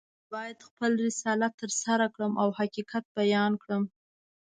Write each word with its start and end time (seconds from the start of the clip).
زه 0.19 0.25
باید 0.33 0.59
خپل 0.67 0.91
رسالت 1.07 1.53
ترسره 1.61 2.07
کړم 2.15 2.33
او 2.43 2.49
حقیقت 2.59 3.03
بیان 3.19 3.51
کړم. 3.63 3.83